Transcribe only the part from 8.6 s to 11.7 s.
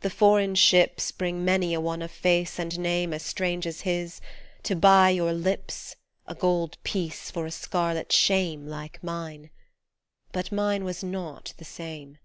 Like mine. But mine was not the